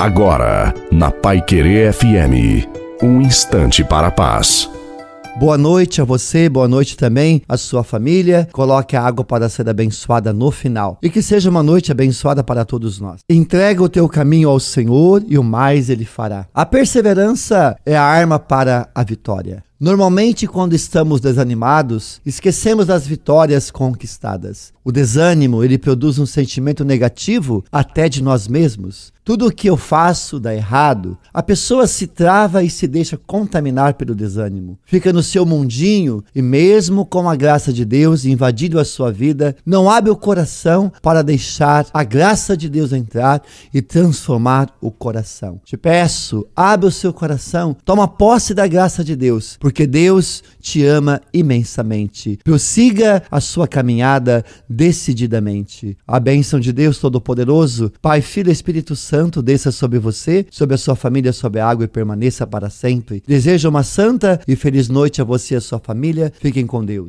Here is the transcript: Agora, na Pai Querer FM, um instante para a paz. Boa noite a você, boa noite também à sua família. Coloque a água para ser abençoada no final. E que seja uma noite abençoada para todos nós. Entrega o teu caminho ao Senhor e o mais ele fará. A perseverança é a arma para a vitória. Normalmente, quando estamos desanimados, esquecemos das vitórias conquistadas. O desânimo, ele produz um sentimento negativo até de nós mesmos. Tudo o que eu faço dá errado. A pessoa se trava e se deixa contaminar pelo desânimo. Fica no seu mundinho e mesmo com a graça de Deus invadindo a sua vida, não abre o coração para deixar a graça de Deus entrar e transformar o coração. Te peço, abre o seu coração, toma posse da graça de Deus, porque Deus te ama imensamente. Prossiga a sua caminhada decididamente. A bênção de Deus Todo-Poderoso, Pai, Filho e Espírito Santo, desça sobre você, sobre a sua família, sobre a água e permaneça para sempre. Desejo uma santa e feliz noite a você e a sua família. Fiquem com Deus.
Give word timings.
Agora, 0.00 0.72
na 0.90 1.10
Pai 1.10 1.42
Querer 1.42 1.92
FM, 1.92 2.66
um 3.02 3.20
instante 3.20 3.84
para 3.84 4.06
a 4.06 4.10
paz. 4.10 4.66
Boa 5.38 5.58
noite 5.58 6.00
a 6.00 6.04
você, 6.04 6.48
boa 6.48 6.66
noite 6.66 6.96
também 6.96 7.42
à 7.46 7.58
sua 7.58 7.84
família. 7.84 8.48
Coloque 8.50 8.96
a 8.96 9.02
água 9.02 9.22
para 9.22 9.46
ser 9.50 9.68
abençoada 9.68 10.32
no 10.32 10.50
final. 10.50 10.96
E 11.02 11.10
que 11.10 11.20
seja 11.20 11.50
uma 11.50 11.62
noite 11.62 11.92
abençoada 11.92 12.42
para 12.42 12.64
todos 12.64 12.98
nós. 12.98 13.20
Entrega 13.28 13.82
o 13.82 13.90
teu 13.90 14.08
caminho 14.08 14.48
ao 14.48 14.58
Senhor 14.58 15.22
e 15.28 15.36
o 15.36 15.44
mais 15.44 15.90
ele 15.90 16.06
fará. 16.06 16.46
A 16.54 16.64
perseverança 16.64 17.76
é 17.84 17.94
a 17.94 18.02
arma 18.02 18.38
para 18.38 18.88
a 18.94 19.04
vitória. 19.04 19.62
Normalmente, 19.82 20.46
quando 20.46 20.74
estamos 20.74 21.22
desanimados, 21.22 22.20
esquecemos 22.26 22.84
das 22.84 23.06
vitórias 23.06 23.70
conquistadas. 23.70 24.74
O 24.84 24.92
desânimo, 24.92 25.64
ele 25.64 25.78
produz 25.78 26.18
um 26.18 26.26
sentimento 26.26 26.84
negativo 26.84 27.64
até 27.72 28.06
de 28.06 28.22
nós 28.22 28.46
mesmos. 28.46 29.10
Tudo 29.22 29.46
o 29.46 29.52
que 29.52 29.68
eu 29.68 29.76
faço 29.76 30.40
dá 30.40 30.52
errado. 30.52 31.16
A 31.32 31.42
pessoa 31.42 31.86
se 31.86 32.06
trava 32.06 32.64
e 32.64 32.68
se 32.68 32.88
deixa 32.88 33.16
contaminar 33.16 33.94
pelo 33.94 34.14
desânimo. 34.14 34.76
Fica 34.84 35.12
no 35.12 35.22
seu 35.22 35.46
mundinho 35.46 36.24
e 36.34 36.42
mesmo 36.42 37.06
com 37.06 37.28
a 37.28 37.36
graça 37.36 37.72
de 37.72 37.84
Deus 37.84 38.24
invadindo 38.24 38.80
a 38.80 38.84
sua 38.84 39.12
vida, 39.12 39.54
não 39.64 39.88
abre 39.88 40.10
o 40.10 40.16
coração 40.16 40.90
para 41.00 41.22
deixar 41.22 41.86
a 41.94 42.02
graça 42.02 42.56
de 42.56 42.68
Deus 42.68 42.92
entrar 42.92 43.40
e 43.72 43.80
transformar 43.80 44.74
o 44.80 44.90
coração. 44.90 45.60
Te 45.64 45.76
peço, 45.76 46.44
abre 46.56 46.88
o 46.88 46.90
seu 46.90 47.12
coração, 47.12 47.76
toma 47.84 48.08
posse 48.08 48.52
da 48.52 48.66
graça 48.66 49.04
de 49.04 49.14
Deus, 49.14 49.56
porque 49.60 49.69
Deus 49.86 50.42
te 50.60 50.84
ama 50.84 51.20
imensamente. 51.32 52.38
Prossiga 52.44 53.22
a 53.30 53.40
sua 53.40 53.66
caminhada 53.66 54.44
decididamente. 54.68 55.96
A 56.06 56.20
bênção 56.20 56.60
de 56.60 56.72
Deus 56.72 56.98
Todo-Poderoso, 56.98 57.92
Pai, 58.02 58.20
Filho 58.20 58.50
e 58.50 58.52
Espírito 58.52 58.94
Santo, 58.94 59.42
desça 59.42 59.72
sobre 59.72 59.98
você, 59.98 60.46
sobre 60.50 60.74
a 60.74 60.78
sua 60.78 60.96
família, 60.96 61.32
sobre 61.32 61.60
a 61.60 61.68
água 61.68 61.84
e 61.84 61.88
permaneça 61.88 62.46
para 62.46 62.68
sempre. 62.68 63.22
Desejo 63.26 63.68
uma 63.68 63.82
santa 63.82 64.40
e 64.46 64.56
feliz 64.56 64.88
noite 64.88 65.20
a 65.20 65.24
você 65.24 65.54
e 65.54 65.56
a 65.56 65.60
sua 65.60 65.78
família. 65.78 66.32
Fiquem 66.40 66.66
com 66.66 66.84
Deus. 66.84 66.98